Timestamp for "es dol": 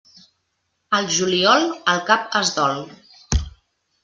2.41-2.83